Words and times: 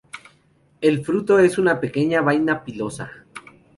El 0.81 1.05
fruto 1.05 1.37
es 1.37 1.59
una 1.59 1.79
pequeña 1.79 2.21
vaina 2.21 2.63
pilosa. 2.63 3.11